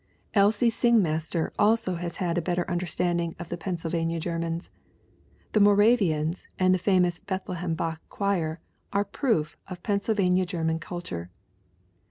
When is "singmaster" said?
0.71-1.51